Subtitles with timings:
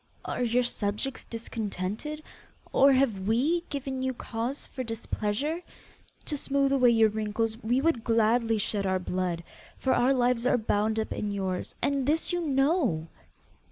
[0.25, 2.23] Are your subjects discontented?
[2.73, 5.61] or have we given you cause for displeasure?
[6.25, 9.43] To smooth away your wrinkles, we would gladly shed our blood,
[9.77, 13.09] for our lives are bound up in yours; and this you know.